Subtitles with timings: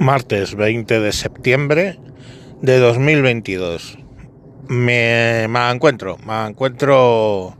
[0.00, 2.00] martes 20 de septiembre
[2.62, 3.98] de 2022.
[4.66, 7.54] Me, me encuentro, me encuentro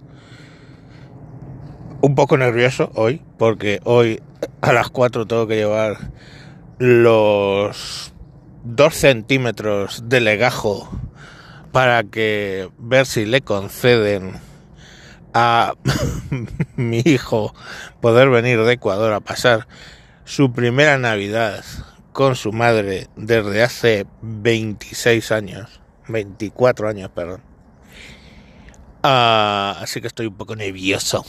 [2.00, 4.22] un poco nervioso hoy, porque hoy
[4.62, 5.98] a las 4 tengo que llevar
[6.78, 8.14] los
[8.64, 10.88] 2 centímetros de legajo
[11.72, 14.32] para que ver si le conceden
[15.34, 15.74] a
[16.76, 17.54] mi hijo
[18.00, 19.68] poder venir de Ecuador a pasar
[20.24, 21.62] su primera Navidad
[22.12, 27.42] con su madre desde hace 26 años, 24 años, perdón.
[29.02, 31.24] Ah, así que estoy un poco nervioso.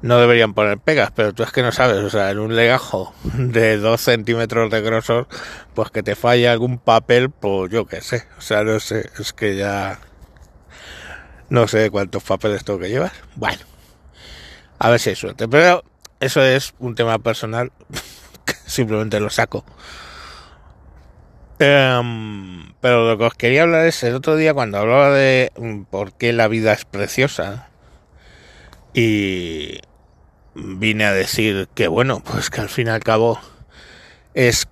[0.00, 3.12] No deberían poner pegas, pero tú es que no sabes, o sea, en un legajo
[3.34, 5.26] de 2 centímetros de grosor,
[5.74, 9.32] pues que te falle algún papel, pues yo qué sé, o sea, no sé, es
[9.32, 9.98] que ya
[11.48, 13.10] no sé cuántos papeles tengo que llevar.
[13.34, 13.64] Bueno,
[14.78, 15.82] a ver si hay suerte, pero
[16.20, 17.72] eso es un tema personal
[18.78, 19.64] simplemente lo saco.
[21.58, 25.82] Em, pero lo que os quería hablar es el otro día cuando hablaba de mm,
[25.90, 27.68] por qué la vida es preciosa
[28.94, 29.80] y
[30.54, 33.40] vine a decir que bueno, pues que al fin y al cabo
[34.34, 34.68] es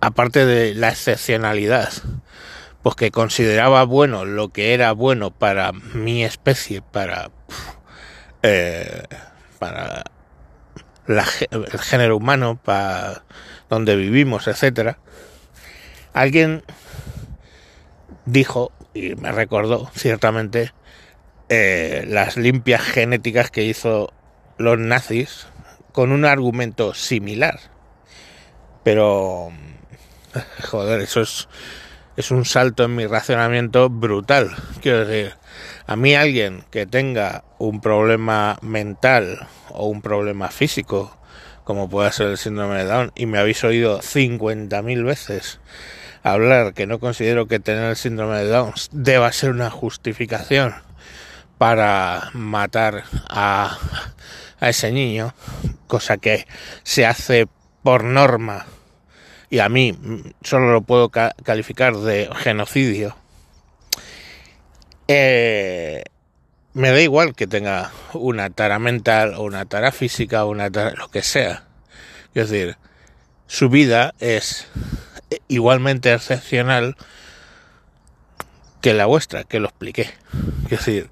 [0.00, 1.92] aparte de la excepcionalidad,
[2.82, 7.30] pues que consideraba bueno lo que era bueno para mi especie, para
[8.42, 9.02] eh,
[9.58, 10.15] para
[11.08, 13.22] el género humano, para
[13.68, 14.98] donde vivimos, etcétera,
[16.12, 16.62] alguien
[18.24, 20.72] dijo y me recordó ciertamente
[21.48, 24.12] eh, las limpias genéticas que hizo
[24.58, 25.46] los nazis
[25.92, 27.60] con un argumento similar.
[28.82, 29.50] Pero,
[30.70, 31.48] joder, eso es,
[32.16, 34.50] es un salto en mi racionamiento brutal.
[34.80, 35.34] Quiero decir,
[35.86, 41.16] a mí alguien que tenga un problema mental o un problema físico,
[41.64, 45.60] como puede ser el síndrome de Down, y me habéis oído 50.000 veces
[46.22, 50.74] hablar que no considero que tener el síndrome de Down deba ser una justificación
[51.58, 53.78] para matar a,
[54.58, 55.34] a ese niño,
[55.86, 56.46] cosa que
[56.82, 57.46] se hace
[57.82, 58.66] por norma
[59.50, 59.96] y a mí
[60.42, 63.16] solo lo puedo calificar de genocidio
[65.08, 66.02] eh,
[66.74, 70.94] me da igual que tenga una tara mental o una tara física o una tara
[70.96, 71.64] lo que sea.
[72.34, 72.76] Es decir,
[73.46, 74.66] su vida es
[75.48, 76.96] igualmente excepcional
[78.80, 80.10] que la vuestra, que lo expliqué.
[80.64, 81.08] Es decir,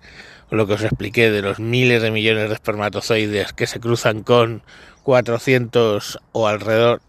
[0.51, 4.63] lo que os expliqué de los miles de millones de espermatozoides que se cruzan con
[5.05, 7.01] 400 o alrededor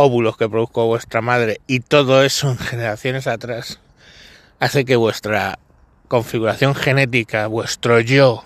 [0.00, 3.80] óvulos que produjo vuestra madre y todo eso en generaciones atrás
[4.60, 5.58] hace que vuestra
[6.06, 8.44] configuración genética, vuestro yo,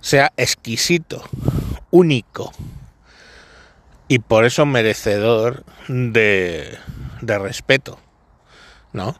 [0.00, 1.22] sea exquisito,
[1.92, 2.52] único
[4.08, 6.76] y por eso merecedor de,
[7.20, 8.00] de respeto,
[8.92, 9.14] ¿no?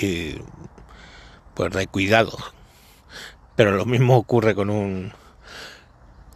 [0.00, 0.40] Y
[1.54, 2.36] pues de cuidado.
[3.54, 5.12] Pero lo mismo ocurre con un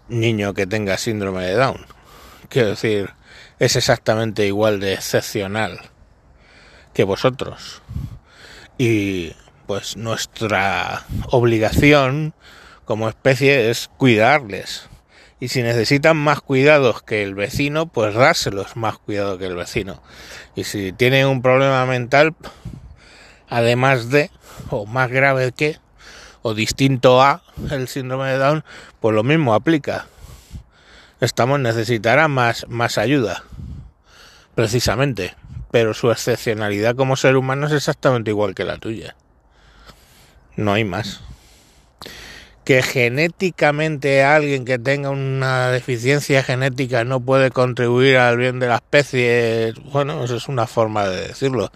[0.08, 1.84] niño que tenga síndrome de Down.
[2.48, 3.17] Quiero decir,
[3.58, 5.80] es exactamente igual de excepcional
[6.94, 7.82] que vosotros.
[8.76, 9.32] Y
[9.66, 12.34] pues nuestra obligación
[12.84, 14.88] como especie es cuidarles.
[15.40, 20.02] Y si necesitan más cuidados que el vecino, pues dárselos más cuidado que el vecino.
[20.56, 22.34] Y si tienen un problema mental,
[23.48, 24.30] además de,
[24.70, 25.78] o más grave que,
[26.42, 28.64] o distinto a el síndrome de Down,
[29.00, 30.06] pues lo mismo aplica.
[31.20, 33.44] Estamos necesitará más, más ayuda,
[34.58, 35.36] precisamente.
[35.70, 39.14] Pero su excepcionalidad como ser humano es exactamente igual que la tuya.
[40.56, 41.20] No hay más.
[42.64, 48.74] Que genéticamente alguien que tenga una deficiencia genética no puede contribuir al bien de la
[48.74, 51.70] especie, bueno, eso es una forma de decirlo,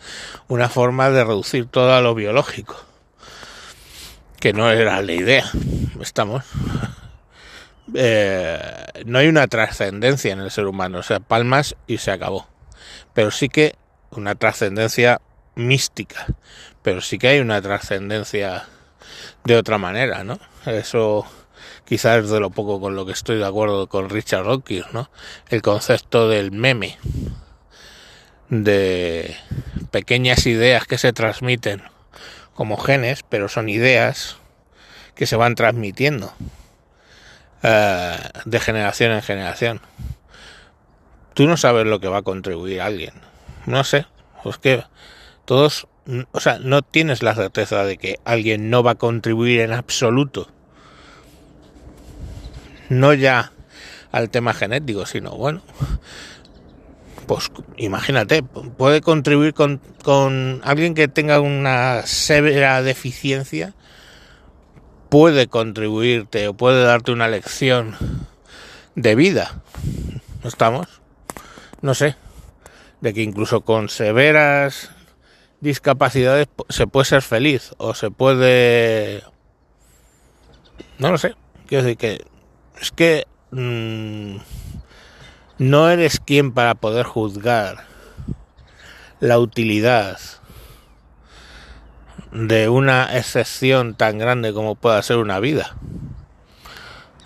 [0.49, 2.85] una forma de reducir todo a lo biológico,
[4.41, 5.49] que no era la idea,
[6.01, 6.45] estamos.
[7.95, 8.59] Eh,
[9.05, 12.52] no hay una trascendencia en el ser humano, o sea, palmas y se acabó.
[13.15, 13.75] Pero sí que
[14.11, 15.21] una trascendencia
[15.55, 16.27] mística,
[16.83, 18.65] pero sí que hay una trascendencia
[19.45, 20.39] de otra manera, ¿no?
[20.67, 21.27] Eso
[21.85, 25.11] quizás es de lo poco con lo que estoy de acuerdo con Richard Dawkins, ¿no?
[25.49, 26.99] El concepto del meme,
[28.49, 29.37] de
[29.91, 31.83] pequeñas ideas que se transmiten
[32.55, 34.37] como genes, pero son ideas
[35.15, 36.33] que se van transmitiendo
[37.63, 39.81] eh, de generación en generación.
[41.35, 43.15] Tú no sabes lo que va a contribuir alguien.
[43.67, 44.07] No sé,
[44.43, 44.85] pues que
[45.45, 45.87] todos
[46.33, 50.49] o sea, no tienes la certeza de que alguien no va a contribuir en absoluto.
[52.89, 53.53] No ya
[54.11, 55.63] al tema genético, sino bueno,
[57.27, 63.75] pues imagínate, puede contribuir con, con alguien que tenga una severa deficiencia,
[65.09, 67.97] puede contribuirte o puede darte una lección
[68.97, 69.63] de vida.
[70.43, 71.02] ¿No estamos?
[71.83, 72.17] No sé.
[73.01, 74.91] De que incluso con severas
[75.61, 79.23] discapacidades se puede ser feliz o se puede...
[80.99, 81.35] No lo sé.
[81.67, 82.25] Quiero decir que
[82.81, 84.37] es que mmm,
[85.59, 87.85] no eres quien para poder juzgar
[89.21, 90.19] la utilidad
[92.33, 95.77] de una excepción tan grande como pueda ser una vida.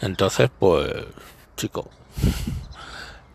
[0.00, 0.90] Entonces, pues,
[1.56, 1.88] chico,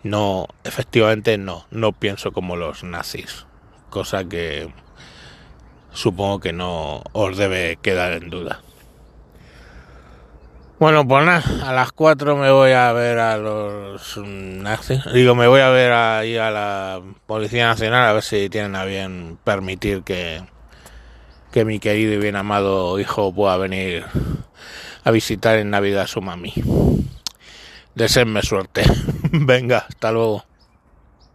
[0.04, 3.46] no, efectivamente no, no pienso como los nazis,
[3.90, 4.74] cosa que
[5.92, 8.62] supongo que no os debe quedar en duda.
[10.80, 15.02] Bueno, pues nada, a las 4 me voy a ver a los nazis.
[15.14, 18.84] Digo, me voy a ver ahí a la Policía Nacional a ver si tienen a
[18.84, 20.42] bien permitir que,
[21.52, 24.06] que mi querido y bien amado hijo pueda venir
[25.04, 26.52] a visitar en Navidad a su mami.
[27.96, 28.84] Deseenme suerte.
[29.32, 30.46] Venga, hasta luego.